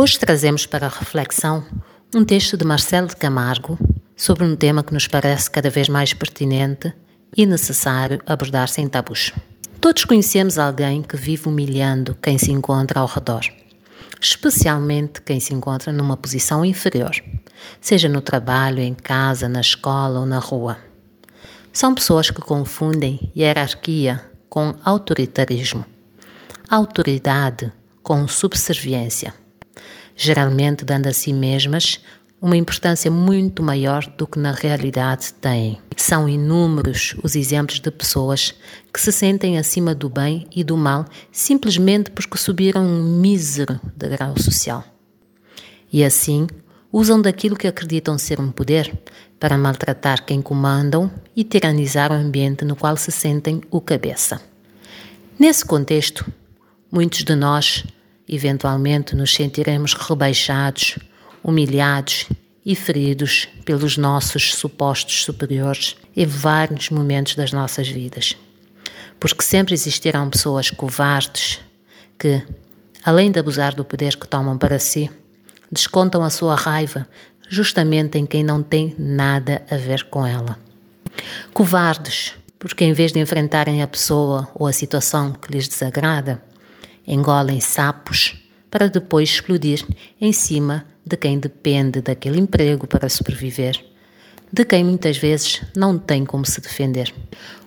[0.00, 1.66] Hoje trazemos para a reflexão
[2.14, 3.76] um texto de Marcelo de Camargo
[4.16, 6.94] sobre um tema que nos parece cada vez mais pertinente
[7.36, 9.32] e necessário abordar sem tabus.
[9.80, 13.40] Todos conhecemos alguém que vive humilhando quem se encontra ao redor,
[14.20, 17.16] especialmente quem se encontra numa posição inferior,
[17.80, 20.78] seja no trabalho, em casa, na escola ou na rua.
[21.72, 25.84] São pessoas que confundem hierarquia com autoritarismo,
[26.70, 29.34] autoridade com subserviência,
[30.16, 32.00] geralmente dando a si mesmas
[32.40, 35.78] uma importância muito maior do que na realidade têm.
[35.96, 38.54] São inúmeros os exemplos de pessoas
[38.92, 44.38] que se sentem acima do bem e do mal simplesmente porque subiram um mísero degrau
[44.38, 44.84] social.
[45.92, 46.46] E assim
[46.92, 48.96] usam daquilo que acreditam ser um poder
[49.38, 54.40] para maltratar quem comandam e tiranizar o ambiente no qual se sentem o cabeça.
[55.38, 56.24] Nesse contexto,
[56.90, 57.84] muitos de nós
[58.28, 60.96] eventualmente nos sentiremos rebaixados
[61.42, 62.26] humilhados
[62.64, 68.36] e feridos pelos nossos supostos superiores em vários momentos das nossas vidas.
[69.18, 71.60] Porque sempre existirão pessoas covardes
[72.18, 72.42] que,
[73.02, 75.10] além de abusar do poder que tomam para si,
[75.70, 77.08] descontam a sua raiva
[77.48, 80.58] justamente em quem não tem nada a ver com ela.
[81.54, 86.42] Covardes, porque em vez de enfrentarem a pessoa ou a situação que lhes desagrada,
[87.08, 88.36] engolem sapos
[88.70, 89.84] para depois explodir
[90.20, 93.82] em cima de quem depende daquele emprego para sobreviver,
[94.52, 97.12] de quem muitas vezes não tem como se defender.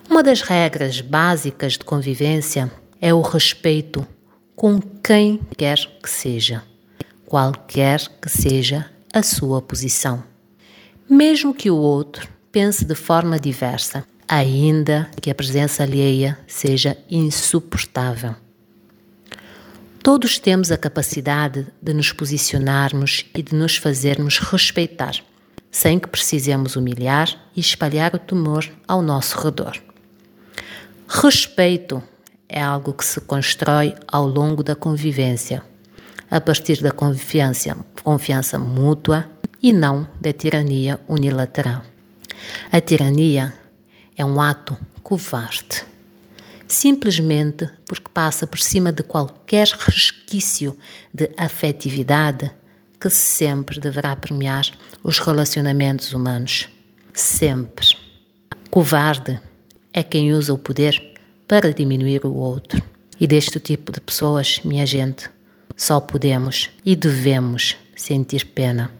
[0.08, 4.06] Uma das regras básicas de convivência é o respeito
[4.54, 6.62] com quem quer que seja,
[7.26, 10.22] qualquer que seja a sua posição.
[11.10, 18.36] Mesmo que o outro pense de forma diversa, ainda que a presença alheia seja insuportável.
[20.02, 25.14] Todos temos a capacidade de nos posicionarmos e de nos fazermos respeitar,
[25.70, 29.80] sem que precisemos humilhar e espalhar o temor ao nosso redor.
[31.06, 32.02] Respeito
[32.48, 35.62] é algo que se constrói ao longo da convivência,
[36.28, 39.30] a partir da confiança, confiança mútua
[39.62, 41.82] e não da tirania unilateral.
[42.72, 43.54] A tirania
[44.16, 45.91] é um ato covarde
[46.72, 50.76] simplesmente porque passa por cima de qualquer resquício
[51.12, 52.50] de afetividade
[52.98, 54.66] que sempre deverá premiar
[55.02, 56.68] os relacionamentos humanos.
[57.12, 57.88] Sempre.
[58.70, 59.38] Covarde
[59.92, 61.12] é quem usa o poder
[61.46, 62.82] para diminuir o outro.
[63.20, 65.28] E deste tipo de pessoas, minha gente,
[65.76, 68.90] só podemos e devemos sentir pena.